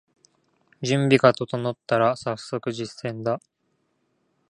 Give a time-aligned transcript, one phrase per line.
[0.81, 3.39] 準備が整ったらさっそく実践だ